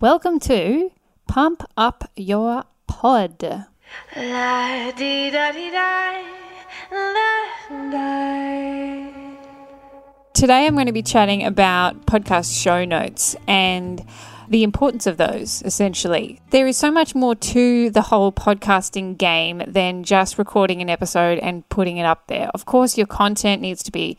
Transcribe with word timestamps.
Welcome 0.00 0.40
to 0.40 0.90
Pump 1.28 1.62
Up 1.76 2.10
Your 2.16 2.64
Pod. 2.86 3.42
La 4.16 4.90
di 4.92 5.28
da 5.28 5.52
di 5.52 5.70
da, 5.70 6.22
la 6.90 7.90
da. 7.90 9.10
Today 10.32 10.64
I'm 10.66 10.72
going 10.72 10.86
to 10.86 10.92
be 10.92 11.02
chatting 11.02 11.44
about 11.44 12.06
podcast 12.06 12.58
show 12.58 12.86
notes 12.86 13.36
and 13.46 14.02
the 14.48 14.62
importance 14.62 15.06
of 15.06 15.18
those, 15.18 15.60
essentially. 15.66 16.40
There 16.48 16.66
is 16.66 16.78
so 16.78 16.90
much 16.90 17.14
more 17.14 17.34
to 17.34 17.90
the 17.90 18.00
whole 18.00 18.32
podcasting 18.32 19.18
game 19.18 19.62
than 19.66 20.02
just 20.02 20.38
recording 20.38 20.80
an 20.80 20.88
episode 20.88 21.38
and 21.40 21.68
putting 21.68 21.98
it 21.98 22.04
up 22.04 22.26
there. 22.26 22.50
Of 22.54 22.64
course, 22.64 22.96
your 22.96 23.06
content 23.06 23.60
needs 23.60 23.82
to 23.82 23.92
be 23.92 24.16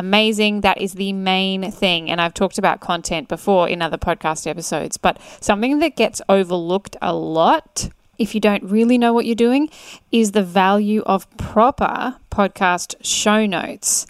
amazing. 0.00 0.62
That 0.62 0.80
is 0.80 0.94
the 0.94 1.12
main 1.12 1.70
thing. 1.70 2.10
And 2.10 2.20
I've 2.20 2.34
talked 2.34 2.58
about 2.58 2.80
content 2.80 3.28
before 3.28 3.68
in 3.68 3.82
other 3.82 3.98
podcast 3.98 4.46
episodes, 4.48 4.96
but 4.96 5.18
something 5.40 5.78
that 5.78 5.94
gets 5.94 6.20
overlooked 6.28 6.96
a 7.00 7.14
lot 7.14 7.90
if 8.18 8.34
you 8.34 8.40
don't 8.40 8.62
really 8.64 8.98
know 8.98 9.14
what 9.14 9.24
you're 9.24 9.34
doing 9.34 9.70
is 10.12 10.32
the 10.32 10.42
value 10.42 11.02
of 11.06 11.30
proper 11.38 12.16
podcast 12.30 12.94
show 13.02 13.46
notes. 13.46 14.06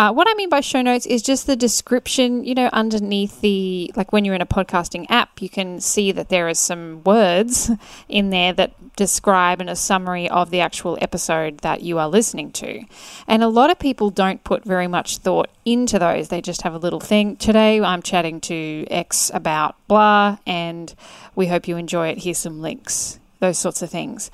Uh, 0.00 0.10
what 0.10 0.26
I 0.26 0.32
mean 0.32 0.48
by 0.48 0.60
show 0.60 0.80
notes 0.80 1.04
is 1.04 1.20
just 1.20 1.46
the 1.46 1.56
description, 1.56 2.42
you 2.42 2.54
know, 2.54 2.70
underneath 2.72 3.42
the, 3.42 3.92
like 3.96 4.14
when 4.14 4.24
you're 4.24 4.34
in 4.34 4.40
a 4.40 4.46
podcasting 4.46 5.04
app, 5.10 5.42
you 5.42 5.50
can 5.50 5.78
see 5.78 6.10
that 6.10 6.30
there 6.30 6.48
is 6.48 6.58
some 6.58 7.04
words 7.04 7.70
in 8.08 8.30
there 8.30 8.54
that 8.54 8.96
describe 8.96 9.60
and 9.60 9.68
a 9.68 9.76
summary 9.76 10.26
of 10.30 10.48
the 10.48 10.60
actual 10.60 10.96
episode 11.02 11.58
that 11.58 11.82
you 11.82 11.98
are 11.98 12.08
listening 12.08 12.50
to. 12.52 12.82
And 13.28 13.42
a 13.42 13.48
lot 13.48 13.68
of 13.68 13.78
people 13.78 14.08
don't 14.08 14.42
put 14.42 14.64
very 14.64 14.86
much 14.86 15.18
thought 15.18 15.50
into 15.66 15.98
those. 15.98 16.28
They 16.28 16.40
just 16.40 16.62
have 16.62 16.72
a 16.72 16.78
little 16.78 17.00
thing. 17.00 17.36
Today 17.36 17.78
I'm 17.78 18.00
chatting 18.00 18.40
to 18.40 18.86
X 18.90 19.30
about 19.34 19.76
blah, 19.86 20.38
and 20.46 20.94
we 21.34 21.48
hope 21.48 21.68
you 21.68 21.76
enjoy 21.76 22.08
it. 22.08 22.22
Here's 22.22 22.38
some 22.38 22.62
links, 22.62 23.20
those 23.40 23.58
sorts 23.58 23.82
of 23.82 23.90
things. 23.90 24.30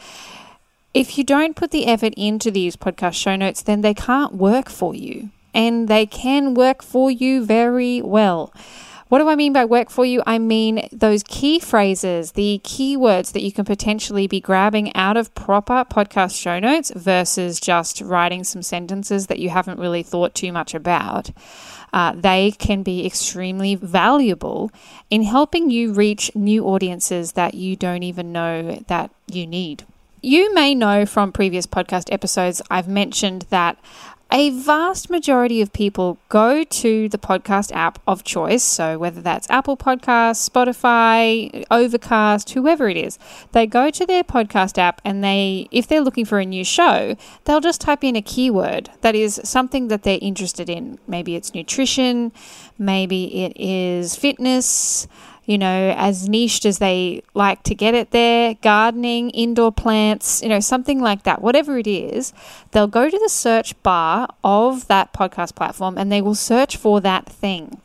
If 0.94 1.18
you 1.18 1.24
don't 1.24 1.56
put 1.56 1.72
the 1.72 1.88
effort 1.88 2.14
into 2.16 2.52
these 2.52 2.76
podcast 2.76 3.14
show 3.14 3.34
notes, 3.34 3.62
then 3.62 3.80
they 3.80 3.94
can't 3.94 4.32
work 4.32 4.70
for 4.70 4.94
you 4.94 5.30
and 5.56 5.88
they 5.88 6.04
can 6.04 6.52
work 6.52 6.82
for 6.82 7.10
you 7.10 7.44
very 7.44 8.02
well. 8.02 8.52
What 9.08 9.20
do 9.20 9.28
I 9.28 9.36
mean 9.36 9.52
by 9.52 9.64
work 9.64 9.88
for 9.88 10.04
you? 10.04 10.22
I 10.26 10.38
mean 10.38 10.88
those 10.92 11.22
key 11.22 11.60
phrases, 11.60 12.32
the 12.32 12.60
keywords 12.62 13.32
that 13.32 13.42
you 13.42 13.52
can 13.52 13.64
potentially 13.64 14.26
be 14.26 14.40
grabbing 14.40 14.94
out 14.94 15.16
of 15.16 15.34
proper 15.34 15.84
podcast 15.88 16.38
show 16.38 16.58
notes 16.58 16.92
versus 16.94 17.58
just 17.58 18.00
writing 18.02 18.44
some 18.44 18.62
sentences 18.62 19.28
that 19.28 19.38
you 19.38 19.48
haven't 19.48 19.78
really 19.78 20.02
thought 20.02 20.34
too 20.34 20.52
much 20.52 20.74
about. 20.74 21.30
Uh, 21.92 22.12
they 22.14 22.50
can 22.50 22.82
be 22.82 23.06
extremely 23.06 23.76
valuable 23.76 24.70
in 25.08 25.22
helping 25.22 25.70
you 25.70 25.92
reach 25.92 26.34
new 26.34 26.66
audiences 26.66 27.32
that 27.32 27.54
you 27.54 27.76
don't 27.76 28.02
even 28.02 28.32
know 28.32 28.82
that 28.88 29.10
you 29.28 29.46
need. 29.46 29.84
You 30.20 30.52
may 30.52 30.74
know 30.74 31.06
from 31.06 31.30
previous 31.30 31.66
podcast 31.66 32.12
episodes, 32.12 32.60
I've 32.68 32.88
mentioned 32.88 33.46
that 33.50 33.78
a 34.32 34.50
vast 34.50 35.08
majority 35.08 35.60
of 35.60 35.72
people 35.72 36.18
go 36.28 36.64
to 36.64 37.08
the 37.08 37.18
podcast 37.18 37.72
app 37.72 38.00
of 38.06 38.24
choice. 38.24 38.64
So, 38.64 38.98
whether 38.98 39.20
that's 39.20 39.48
Apple 39.50 39.76
Podcasts, 39.76 40.48
Spotify, 40.48 41.64
Overcast, 41.70 42.50
whoever 42.50 42.88
it 42.88 42.96
is, 42.96 43.18
they 43.52 43.66
go 43.66 43.90
to 43.90 44.04
their 44.04 44.24
podcast 44.24 44.78
app 44.78 45.00
and 45.04 45.22
they, 45.22 45.68
if 45.70 45.86
they're 45.86 46.00
looking 46.00 46.24
for 46.24 46.40
a 46.40 46.44
new 46.44 46.64
show, 46.64 47.16
they'll 47.44 47.60
just 47.60 47.80
type 47.80 48.02
in 48.02 48.16
a 48.16 48.22
keyword 48.22 48.90
that 49.02 49.14
is 49.14 49.40
something 49.44 49.88
that 49.88 50.02
they're 50.02 50.18
interested 50.20 50.68
in. 50.68 50.98
Maybe 51.06 51.36
it's 51.36 51.54
nutrition, 51.54 52.32
maybe 52.78 53.44
it 53.44 53.52
is 53.56 54.16
fitness 54.16 55.06
you 55.46 55.56
know, 55.56 55.94
as 55.96 56.28
niched 56.28 56.66
as 56.66 56.78
they 56.78 57.22
like 57.32 57.62
to 57.62 57.74
get 57.74 57.94
it 57.94 58.10
there, 58.10 58.54
gardening, 58.62 59.30
indoor 59.30 59.70
plants, 59.70 60.42
you 60.42 60.48
know, 60.48 60.60
something 60.60 61.00
like 61.00 61.22
that, 61.22 61.40
whatever 61.40 61.78
it 61.78 61.86
is, 61.86 62.32
they'll 62.72 62.88
go 62.88 63.08
to 63.08 63.18
the 63.18 63.28
search 63.28 63.80
bar 63.84 64.28
of 64.42 64.88
that 64.88 65.12
podcast 65.12 65.54
platform 65.54 65.96
and 65.96 66.10
they 66.10 66.20
will 66.20 66.34
search 66.34 66.76
for 66.76 67.00
that 67.00 67.26
thing. 67.26 67.80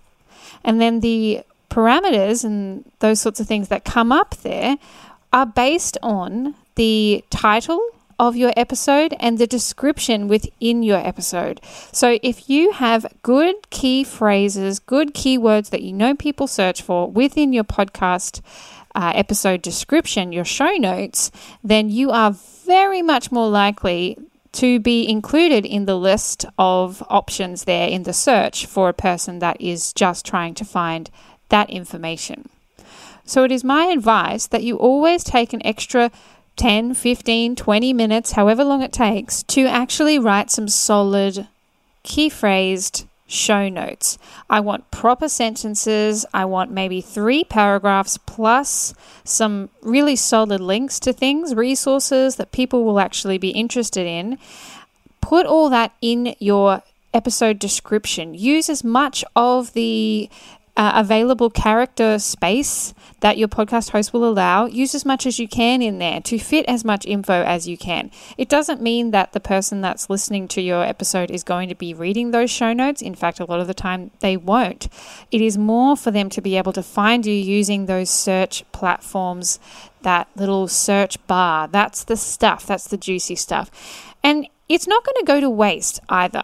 And 0.64 0.82
then 0.82 1.02
the 1.02 1.44
parameters 1.70 2.44
and 2.44 2.84
those 3.00 3.22
sorts 3.22 3.40
of 3.40 3.48
things 3.48 3.68
that 3.70 3.86
come 3.86 4.12
up 4.12 4.36
there 4.38 4.78
are 5.32 5.46
based 5.46 5.98
on 6.02 6.56
the 6.76 7.24
title 7.30 7.80
of 8.22 8.38
your 8.38 8.54
episode 8.56 9.16
and 9.20 9.40
the 9.40 9.48
description 9.48 10.28
within 10.28 10.84
your 10.84 11.00
episode. 11.00 11.60
So, 11.92 12.20
if 12.22 12.48
you 12.48 12.72
have 12.72 13.12
good 13.24 13.56
key 13.72 14.04
phrases, 14.04 14.78
good 14.78 15.16
keywords 15.16 15.72
that 15.72 15.82
you 15.82 15.92
know 15.92 16.16
people 16.16 16.46
search 16.46 16.84
for 16.84 17.10
within 17.10 17.52
your 17.52 17.64
podcast 17.64 18.42
uh, 18.94 19.12
episode 19.16 19.64
description, 19.64 20.32
your 20.32 20.46
show 20.46 20.74
notes, 20.74 21.32
then 21.64 21.90
you 21.90 22.12
are 22.12 22.32
very 22.32 23.02
much 23.02 23.32
more 23.32 23.50
likely 23.50 24.18
to 24.52 24.80
be 24.80 25.10
included 25.10 25.66
in 25.66 25.86
the 25.86 25.98
list 25.98 26.46
of 26.60 27.02
options 27.10 27.64
there 27.64 27.88
in 27.88 28.04
the 28.04 28.14
search 28.14 28.68
for 28.68 28.88
a 28.88 28.94
person 28.94 29.40
that 29.40 29.60
is 29.60 29.94
just 29.94 30.26
trying 30.26 30.54
to 30.54 30.66
find 30.66 31.10
that 31.50 31.70
information. 31.72 32.50
So, 33.26 33.44
it 33.44 33.52
is 33.52 33.64
my 33.64 33.86
advice 33.86 34.46
that 34.46 34.64
you 34.64 34.76
always 34.76 35.24
take 35.24 35.54
an 35.54 35.66
extra 35.66 36.12
10, 36.58 36.94
15, 36.94 37.56
20 37.56 37.94
minutes, 37.94 38.34
however 38.34 38.64
long 38.64 38.82
it 38.82 38.94
takes, 38.94 39.44
to 39.44 39.66
actually 39.66 40.20
write 40.20 40.52
some 40.52 40.68
solid, 40.68 41.48
key 42.04 42.30
phrased 42.30 43.06
show 43.32 43.70
notes. 43.70 44.18
I 44.50 44.60
want 44.60 44.92
proper 44.92 45.30
sentences. 45.30 46.26
I 46.34 46.46
want 46.46 46.72
maybe 46.72 47.02
three 47.02 47.44
paragraphs 47.44 48.18
plus 48.18 48.94
some 49.24 49.70
really 49.82 50.16
solid 50.16 50.60
links 50.60 51.00
to 51.02 51.14
things, 51.14 51.56
resources 51.56 52.36
that 52.36 52.52
people 52.52 52.84
will 52.84 53.00
actually 53.00 53.38
be 53.38 53.50
interested 53.50 54.06
in. 54.06 54.38
Put 55.22 55.46
all 55.46 55.70
that 55.70 55.94
in 56.02 56.36
your 56.40 56.82
episode 57.14 57.60
description. 57.60 58.34
Use 58.34 58.70
as 58.70 58.84
much 58.84 59.24
of 59.36 59.74
the 59.74 60.30
uh, 60.82 60.94
available 60.96 61.52
character 61.52 62.18
space 62.18 62.96
that 63.20 63.38
your 63.38 63.48
podcast 63.48 63.92
host 63.92 64.14
will 64.14 64.28
allow, 64.28 64.66
use 64.66 64.96
as 64.96 65.06
much 65.06 65.28
as 65.28 65.38
you 65.38 65.48
can 65.48 65.80
in 65.80 66.00
there 66.00 66.20
to 66.22 66.40
fit 66.40 66.66
as 66.66 66.84
much 66.84 67.06
info 67.06 67.44
as 67.44 67.68
you 67.68 67.78
can. 67.78 68.10
It 68.36 68.50
doesn't 68.50 68.82
mean 68.82 69.12
that 69.12 69.34
the 69.34 69.40
person 69.40 69.82
that's 69.82 70.10
listening 70.10 70.48
to 70.48 70.60
your 70.60 70.84
episode 70.84 71.30
is 71.30 71.44
going 71.44 71.70
to 71.70 71.76
be 71.76 71.94
reading 71.94 72.32
those 72.32 72.50
show 72.50 72.74
notes. 72.74 73.00
In 73.00 73.14
fact, 73.14 73.40
a 73.40 73.46
lot 73.46 73.60
of 73.60 73.68
the 73.68 73.76
time 73.76 74.10
they 74.22 74.36
won't. 74.36 74.88
It 75.30 75.40
is 75.40 75.56
more 75.56 75.96
for 75.96 76.10
them 76.10 76.32
to 76.32 76.42
be 76.42 76.58
able 76.58 76.74
to 76.74 76.82
find 76.82 77.28
you 77.28 77.36
using 77.36 77.86
those 77.86 78.10
search 78.10 78.64
platforms, 78.72 79.60
that 80.02 80.30
little 80.36 80.68
search 80.68 81.16
bar. 81.28 81.68
That's 81.68 82.04
the 82.04 82.18
stuff, 82.18 82.66
that's 82.66 82.88
the 82.88 82.98
juicy 82.98 83.36
stuff. 83.36 83.70
And 84.24 84.48
it's 84.68 84.88
not 84.88 85.06
going 85.06 85.18
to 85.20 85.26
go 85.26 85.40
to 85.40 85.50
waste 85.52 86.00
either. 86.10 86.44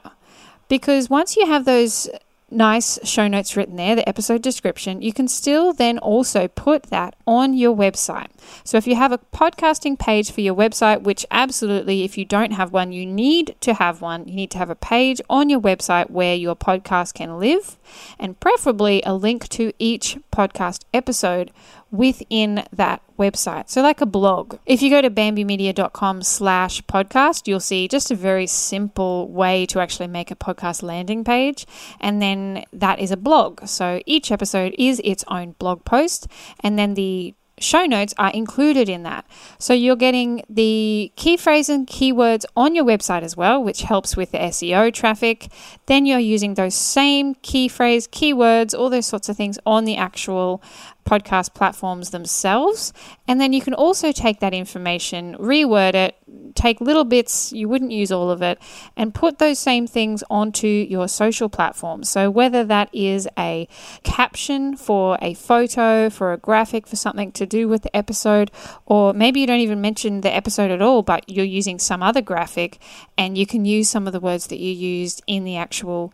Because 0.67 1.09
once 1.09 1.35
you 1.35 1.47
have 1.47 1.65
those 1.65 2.07
nice 2.49 2.97
show 3.03 3.27
notes 3.27 3.57
written 3.57 3.75
there, 3.75 3.95
the 3.95 4.07
episode 4.07 4.41
description, 4.41 5.01
you 5.01 5.11
can 5.11 5.27
still 5.27 5.73
then 5.73 5.97
also 5.99 6.47
put 6.47 6.83
that 6.83 7.15
on 7.25 7.53
your 7.53 7.75
website. 7.75 8.27
So 8.63 8.77
if 8.77 8.87
you 8.87 8.95
have 8.95 9.11
a 9.11 9.17
podcasting 9.17 9.99
page 9.99 10.31
for 10.31 10.41
your 10.41 10.55
website, 10.55 11.01
which 11.01 11.25
absolutely, 11.29 12.03
if 12.03 12.17
you 12.17 12.23
don't 12.25 12.53
have 12.53 12.71
one, 12.71 12.91
you 12.91 13.05
need 13.05 13.55
to 13.61 13.73
have 13.73 14.01
one, 14.01 14.27
you 14.27 14.35
need 14.35 14.51
to 14.51 14.57
have 14.57 14.69
a 14.69 14.75
page 14.75 15.19
on 15.29 15.49
your 15.49 15.59
website 15.59 16.09
where 16.09 16.35
your 16.35 16.55
podcast 16.55 17.13
can 17.13 17.37
live, 17.37 17.77
and 18.17 18.39
preferably 18.39 19.01
a 19.03 19.13
link 19.13 19.49
to 19.49 19.73
each 19.77 20.17
podcast 20.31 20.85
episode 20.93 21.51
within 21.91 22.63
that 22.71 23.01
website. 23.17 23.69
So 23.69 23.81
like 23.81 24.01
a 24.01 24.05
blog. 24.05 24.57
If 24.65 24.81
you 24.81 24.89
go 24.89 25.01
to 25.01 25.09
bambymedia.com 25.09 26.21
slash 26.21 26.81
podcast, 26.83 27.47
you'll 27.47 27.59
see 27.59 27.87
just 27.87 28.11
a 28.11 28.15
very 28.15 28.47
simple 28.47 29.29
way 29.29 29.65
to 29.67 29.79
actually 29.79 30.07
make 30.07 30.31
a 30.31 30.35
podcast 30.35 30.83
landing 30.83 31.23
page. 31.23 31.65
And 31.99 32.21
then 32.21 32.65
that 32.73 32.99
is 32.99 33.11
a 33.11 33.17
blog. 33.17 33.65
So 33.67 34.01
each 34.05 34.31
episode 34.31 34.75
is 34.77 35.01
its 35.03 35.23
own 35.27 35.55
blog 35.59 35.85
post. 35.85 36.27
And 36.59 36.77
then 36.77 36.93
the 36.93 37.33
show 37.59 37.85
notes 37.85 38.13
are 38.17 38.31
included 38.31 38.89
in 38.89 39.03
that. 39.03 39.25
So 39.57 39.73
you're 39.73 39.95
getting 39.95 40.43
the 40.49 41.11
key 41.15 41.37
phrase 41.37 41.69
and 41.69 41.87
keywords 41.87 42.45
on 42.55 42.75
your 42.75 42.85
website 42.85 43.23
as 43.23 43.35
well, 43.35 43.63
which 43.63 43.81
helps 43.81 44.15
with 44.15 44.31
the 44.31 44.37
SEO 44.37 44.93
traffic. 44.93 45.49
Then 45.87 46.05
you're 46.05 46.19
using 46.19 46.53
those 46.53 46.75
same 46.75 47.35
key 47.35 47.67
phrase, 47.67 48.07
keywords, 48.07 48.77
all 48.77 48.89
those 48.89 49.07
sorts 49.07 49.29
of 49.29 49.37
things 49.37 49.57
on 49.65 49.85
the 49.85 49.97
actual 49.97 50.61
podcast 51.07 51.53
platforms 51.53 52.09
themselves. 52.09 52.93
And 53.27 53.39
then 53.39 53.53
you 53.53 53.61
can 53.61 53.73
also 53.73 54.11
take 54.11 54.39
that 54.41 54.53
information, 54.53 55.35
reword 55.37 55.95
it, 55.95 56.15
take 56.57 56.81
little 56.81 57.05
bits, 57.05 57.53
you 57.53 57.69
wouldn't 57.69 57.91
use 57.91 58.11
all 58.11 58.29
of 58.29 58.41
it, 58.41 58.59
and 58.97 59.13
put 59.13 59.37
those 59.37 59.59
same 59.59 59.87
things 59.87 60.23
onto 60.29 60.67
your 60.67 61.07
social 61.07 61.47
platforms. 61.47 62.09
So 62.09 62.29
whether 62.29 62.63
that 62.65 62.89
is 62.91 63.27
a 63.37 63.67
caption 64.03 64.75
for 64.75 65.17
a 65.21 65.35
photo, 65.35 66.09
for 66.09 66.33
a 66.33 66.37
graphic, 66.37 66.87
for 66.87 66.95
something 66.95 67.31
to 67.33 67.45
do 67.45 67.67
with 67.67 67.83
the 67.83 67.95
episode, 67.95 68.51
or 68.85 69.13
maybe 69.13 69.39
you 69.39 69.47
don't 69.47 69.59
even 69.59 69.79
mention 69.79 70.21
the 70.21 70.33
episode 70.33 70.71
at 70.71 70.81
all, 70.81 71.03
but 71.03 71.29
you're 71.29 71.45
using 71.45 71.79
some 71.79 72.03
other 72.03 72.21
graphic 72.21 72.79
and 73.17 73.37
you 73.37 73.45
can 73.45 73.63
use 73.63 73.89
some 73.89 74.07
of 74.07 74.13
the 74.13 74.19
words 74.19 74.47
that 74.47 74.59
you 74.59 74.73
used 74.73 75.21
in 75.27 75.43
the 75.43 75.55
actual 75.55 76.11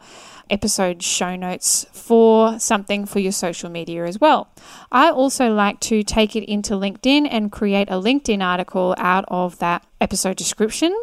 episode 0.50 1.01
show 1.01 1.36
notes 1.36 1.86
for 1.92 2.60
something 2.60 3.06
for 3.06 3.19
your 3.19 3.31
social 3.31 3.69
media 3.69 4.06
as 4.06 4.19
well. 4.19 4.50
I 4.92 5.10
also 5.10 5.54
like 5.54 5.80
to 5.81 6.04
take 6.04 6.36
it 6.36 6.44
into 6.44 6.74
LinkedIn 6.74 7.28
and 7.30 7.51
create 7.51 7.90
a 7.90 7.94
LinkedIn 7.94 8.44
article 8.44 8.95
out 8.98 9.25
of 9.28 9.60
that 9.60 9.86
episode 10.01 10.38
description. 10.38 10.95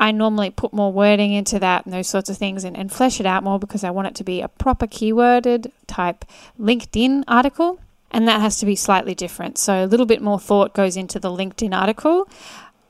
I 0.00 0.12
normally 0.12 0.50
put 0.50 0.72
more 0.72 0.92
wording 0.92 1.32
into 1.32 1.58
that 1.58 1.84
and 1.84 1.92
those 1.92 2.08
sorts 2.08 2.30
of 2.30 2.38
things 2.38 2.64
and, 2.64 2.76
and 2.76 2.92
flesh 2.92 3.18
it 3.18 3.26
out 3.26 3.42
more 3.42 3.58
because 3.58 3.82
I 3.82 3.90
want 3.90 4.08
it 4.08 4.14
to 4.16 4.24
be 4.24 4.40
a 4.40 4.48
proper 4.48 4.86
keyworded 4.86 5.72
type 5.86 6.24
LinkedIn 6.58 7.24
article. 7.26 7.80
And 8.10 8.26
that 8.26 8.40
has 8.40 8.56
to 8.58 8.66
be 8.66 8.74
slightly 8.74 9.14
different. 9.14 9.58
So 9.58 9.84
a 9.84 9.86
little 9.86 10.06
bit 10.06 10.22
more 10.22 10.40
thought 10.40 10.72
goes 10.72 10.96
into 10.96 11.18
the 11.18 11.28
LinkedIn 11.28 11.78
article. 11.78 12.28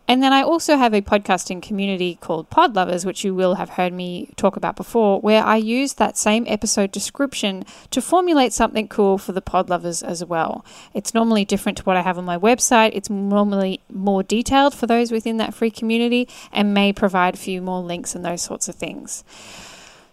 And 0.09 0.23
then 0.23 0.33
I 0.33 0.43
also 0.43 0.79
have 0.79 0.95
a 0.95 1.03
podcasting 1.03 1.61
community 1.61 2.17
called 2.19 2.49
Pod 2.49 2.75
Lovers, 2.75 3.05
which 3.05 3.25
you 3.25 3.35
will 3.35 3.57
have 3.57 3.69
heard 3.69 3.93
me 3.93 4.31
talk 4.37 4.57
about 4.57 4.75
before, 4.75 5.21
where 5.21 5.45
I 5.45 5.57
use 5.57 5.95
that 5.95 6.17
same 6.17 6.47
episode 6.49 6.91
description 6.91 7.65
to 7.91 8.01
formulate 8.01 8.55
something 8.55 8.89
cool 8.89 9.19
for 9.19 9.33
the 9.33 9.43
Pod 9.43 9.69
Lovers 9.69 10.03
as 10.03 10.25
well. 10.25 10.65
It's 10.95 11.13
normally 11.13 11.45
different 11.45 11.77
to 11.79 11.85
what 11.85 11.99
I 11.99 12.03
have 12.03 12.17
on 12.17 12.25
my 12.25 12.39
website. 12.39 12.93
It's 12.95 13.11
normally 13.11 13.81
more 13.93 14.23
detailed 14.23 14.75
for 14.75 14.87
those 14.87 15.13
within 15.13 15.37
that 15.37 15.53
free 15.53 15.71
community 15.71 16.27
and 16.53 16.73
may 16.73 16.91
provide 16.95 17.35
a 17.35 17.39
few 17.39 17.61
more 17.61 17.83
links 17.83 18.15
and 18.15 18.25
those 18.25 18.41
sorts 18.41 18.67
of 18.67 18.77
things. 18.77 19.25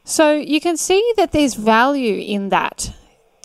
So 0.03 0.33
you 0.33 0.59
can 0.59 0.75
see 0.75 1.13
that 1.15 1.31
there's 1.31 1.53
value 1.53 2.19
in 2.19 2.49
that 2.49 2.93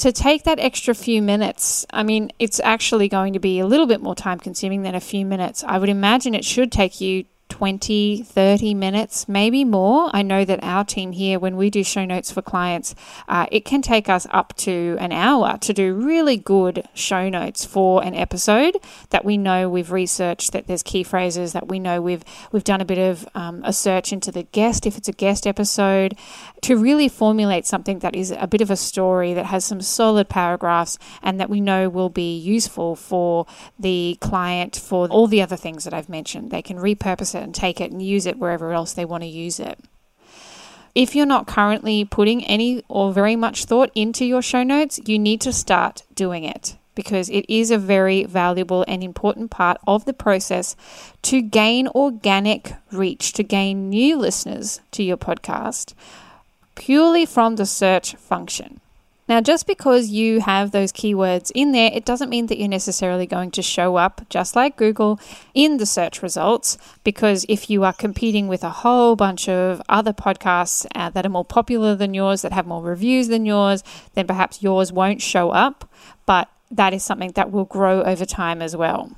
to 0.00 0.12
take 0.12 0.44
that 0.44 0.58
extra 0.58 0.94
few 0.94 1.20
minutes, 1.20 1.85
I 1.91 2.02
mean, 2.02 2.32
it's 2.38 2.58
actually 2.61 3.08
going 3.08 3.35
to 3.35 3.38
be 3.38 3.61
a 3.61 3.67
little 3.67 3.87
bit 3.87 4.00
more 4.00 4.14
time 4.14 4.38
consuming 4.38 4.82
than 4.82 4.94
a 4.94 5.00
few 5.00 5.26
minutes. 5.26 5.62
I 5.62 5.79
would 5.79 5.91
imagine 5.91 6.35
it 6.35 6.44
should 6.44 6.73
take 6.73 7.00
you 7.00 7.26
20, 7.61 8.23
30 8.23 8.73
minutes, 8.73 9.29
maybe 9.29 9.67
more. 9.67 10.09
I 10.15 10.23
know 10.23 10.47
that 10.47 10.61
our 10.62 10.83
team 10.83 11.12
here, 11.12 11.39
when 11.39 11.59
we 11.59 11.69
do 11.69 11.85
show 11.85 12.07
notes 12.07 12.33
for 12.33 12.41
clients, 12.41 12.95
uh, 13.29 13.45
it 13.53 13.67
can 13.67 13.83
take 13.83 14.09
us 14.09 14.27
up 14.31 14.57
to 14.57 14.97
an 14.99 15.12
hour 15.12 15.59
to 15.59 15.75
do 15.75 15.93
really 15.93 16.39
good 16.39 16.89
show 16.95 17.29
notes 17.29 17.67
for 17.67 18.03
an 18.03 18.15
episode 18.15 18.79
that 19.11 19.27
we 19.27 19.37
know 19.37 19.69
we've 19.69 19.93
researched, 19.93 20.53
that 20.53 20.69
there's 20.69 20.83
key 20.83 21.03
phrases, 21.03 21.53
that 21.53 21.69
we 21.69 21.79
know 21.79 22.01
we've 22.01 22.25
we've 22.51 22.65
done 22.65 22.81
a 22.81 22.85
bit 22.87 22.97
of 22.97 23.29
um, 23.35 23.61
a 23.62 23.75
search 23.75 24.11
into 24.11 24.33
the 24.33 24.45
guest, 24.45 24.87
if 24.87 24.97
it's 24.97 25.09
a 25.09 25.12
guest 25.12 25.47
episode, 25.47 26.17
to 26.62 26.79
really 26.79 27.11
formulate 27.11 27.67
something 27.67 27.99
that 27.99 28.17
is 28.17 28.31
a 28.31 28.47
bit 28.47 28.62
of 28.62 28.71
a 28.71 28.77
story 28.77 29.35
that 29.35 29.45
has 29.45 29.67
some 29.67 29.83
solid 29.83 30.31
paragraphs 30.31 30.97
and 31.23 31.39
that 31.39 31.51
we 31.51 31.61
know 31.61 31.91
will 31.91 32.09
be 32.09 32.39
useful 32.39 32.97
for 32.97 33.45
the 33.79 34.17
client 34.23 34.77
for 34.77 35.07
all 35.09 35.27
the 35.27 35.43
other 35.43 35.57
things 35.57 35.85
that 35.85 35.93
I've 35.93 36.09
mentioned. 36.09 36.51
They 36.51 36.62
can 36.62 36.79
repurpose 36.79 37.35
it 37.35 37.50
and 37.50 37.55
take 37.56 37.81
it 37.81 37.91
and 37.91 38.00
use 38.00 38.26
it 38.26 38.38
wherever 38.38 38.73
else 38.73 38.93
they 38.93 39.05
want 39.05 39.25
to 39.25 39.29
use 39.29 39.58
it. 39.58 39.76
If 40.94 41.17
you're 41.17 41.26
not 41.26 41.49
currently 41.49 42.05
putting 42.05 42.44
any 42.44 42.85
or 42.88 43.12
very 43.12 43.35
much 43.35 43.64
thought 43.64 43.91
into 43.93 44.25
your 44.25 44.41
show 44.41 44.62
notes, 44.62 45.00
you 45.05 45.19
need 45.19 45.41
to 45.41 45.52
start 45.52 46.02
doing 46.14 46.44
it 46.44 46.76
because 46.94 47.29
it 47.29 47.44
is 47.49 47.73
a 47.73 47.79
very 47.79 48.23
valuable 48.23 48.85
and 48.87 49.02
important 49.02 49.50
part 49.50 49.79
of 49.85 50.05
the 50.05 50.12
process 50.12 50.76
to 51.23 51.43
gain 51.43 51.88
organic 51.88 52.75
reach, 52.93 53.32
to 53.32 53.43
gain 53.43 53.91
new 53.91 54.17
listeners 54.17 54.81
to 54.93 55.02
your 55.02 55.17
podcast 55.17 55.94
purely 56.76 57.26
from 57.26 57.56
the 57.56 57.67
search 57.67 58.14
function. 58.14 58.81
Now, 59.31 59.41
just 59.41 59.69
because 59.69 60.09
you 60.09 60.41
have 60.41 60.73
those 60.73 60.93
keywords 60.93 61.53
in 61.55 61.71
there, 61.71 61.88
it 61.94 62.05
doesn't 62.05 62.31
mean 62.31 62.47
that 62.47 62.59
you're 62.59 62.67
necessarily 62.67 63.27
going 63.27 63.53
to 63.53 63.62
show 63.62 63.94
up, 63.94 64.23
just 64.29 64.56
like 64.56 64.77
Google, 64.77 65.21
in 65.55 65.77
the 65.77 65.87
search 65.87 66.21
results. 66.21 66.77
Because 67.05 67.47
if 67.49 67.71
you 67.71 67.85
are 67.85 67.93
competing 67.93 68.49
with 68.49 68.65
a 68.65 68.71
whole 68.71 69.15
bunch 69.15 69.49
of 69.49 69.81
other 69.88 70.12
podcasts 70.12 70.85
uh, 70.97 71.11
that 71.11 71.25
are 71.25 71.29
more 71.29 71.44
popular 71.44 71.94
than 71.94 72.12
yours, 72.12 72.43
that 72.43 72.53
have 72.53 72.67
more 72.67 72.82
reviews 72.82 73.29
than 73.29 73.47
yours, 73.47 73.85
then 74.15 74.27
perhaps 74.27 74.65
yours 74.65 74.93
won't 74.93 75.23
show 75.23 75.50
up. 75.50 75.88
But 76.26 76.50
that 76.73 76.93
is 76.93 77.05
something 77.05 77.31
that 77.37 77.53
will 77.53 77.67
grow 77.67 78.03
over 78.03 78.25
time 78.25 78.61
as 78.61 78.75
well. 78.75 79.12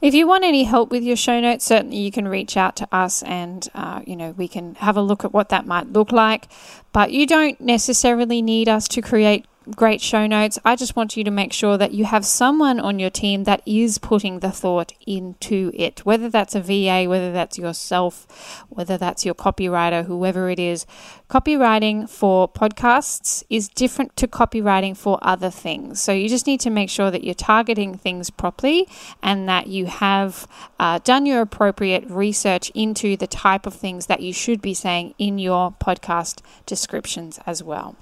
If 0.00 0.14
you 0.14 0.26
want 0.26 0.44
any 0.44 0.64
help 0.64 0.90
with 0.90 1.02
your 1.02 1.16
show 1.16 1.40
notes, 1.40 1.66
certainly 1.66 1.98
you 1.98 2.10
can 2.10 2.26
reach 2.26 2.56
out 2.56 2.74
to 2.76 2.88
us 2.90 3.22
and, 3.22 3.68
uh, 3.74 4.00
you 4.06 4.16
know, 4.16 4.30
we 4.30 4.48
can 4.48 4.74
have 4.76 4.96
a 4.96 5.02
look 5.02 5.24
at 5.24 5.32
what 5.34 5.50
that 5.50 5.66
might 5.66 5.92
look 5.92 6.10
like. 6.10 6.48
But 6.92 7.12
you 7.12 7.26
don't 7.26 7.60
necessarily 7.60 8.40
need 8.40 8.66
us 8.66 8.88
to 8.88 9.02
create 9.02 9.44
great 9.76 10.00
show 10.00 10.26
notes. 10.26 10.58
I 10.64 10.74
just 10.74 10.96
want 10.96 11.16
you 11.16 11.24
to 11.24 11.30
make 11.30 11.52
sure 11.52 11.76
that 11.76 11.92
you 11.92 12.04
have 12.04 12.24
someone 12.24 12.80
on 12.80 12.98
your 12.98 13.10
team 13.10 13.44
that 13.44 13.62
is 13.66 13.98
putting 13.98 14.40
the 14.40 14.50
thought 14.50 14.92
into 15.06 15.70
it, 15.74 16.04
whether 16.06 16.28
that's 16.28 16.54
a 16.54 16.60
VA, 16.60 17.08
whether 17.08 17.30
that's 17.30 17.58
yourself, 17.58 18.64
whether 18.68 18.96
that's 18.96 19.24
your 19.24 19.34
copywriter, 19.34 20.06
whoever 20.06 20.48
it 20.48 20.58
is. 20.58 20.86
Copywriting 21.28 22.08
for 22.08 22.48
podcasts 22.48 23.44
is 23.50 23.68
different 23.68 24.16
to 24.16 24.26
copywriting 24.26 24.96
for 24.96 25.18
other 25.22 25.50
things. 25.50 26.00
So 26.00 26.12
you 26.12 26.28
just 26.28 26.46
need 26.46 26.60
to 26.60 26.70
make 26.70 26.88
sure 26.88 27.10
that 27.10 27.22
you're 27.22 27.34
targeting 27.34 27.96
things 27.96 28.30
properly 28.30 28.88
and 29.22 29.48
that 29.48 29.66
you 29.66 29.86
have 29.86 30.46
uh, 30.78 30.98
done 31.04 31.26
your 31.26 31.42
appropriate 31.42 32.08
research 32.08 32.70
into 32.70 33.16
the 33.16 33.26
type 33.26 33.66
of 33.66 33.74
things 33.74 34.06
that 34.06 34.20
you 34.20 34.32
should 34.32 34.62
be 34.62 34.74
saying 34.74 35.14
in 35.18 35.38
your 35.38 35.70
podcast 35.72 36.40
descriptions 36.66 37.38
as 37.46 37.62
well. 37.62 37.96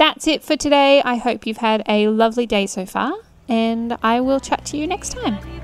That's 0.00 0.26
it 0.26 0.42
for 0.42 0.56
today. 0.56 1.02
I 1.04 1.16
hope 1.16 1.46
you've 1.46 1.58
had 1.58 1.82
a 1.86 2.08
lovely 2.08 2.46
day 2.46 2.64
so 2.64 2.86
far, 2.86 3.12
and 3.50 3.98
I 4.02 4.20
will 4.20 4.40
chat 4.40 4.64
to 4.68 4.78
you 4.78 4.86
next 4.86 5.10
time. 5.10 5.59